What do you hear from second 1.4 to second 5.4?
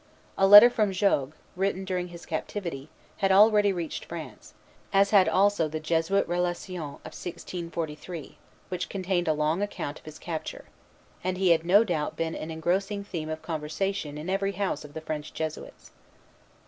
written during his captivity, had already reached France, as had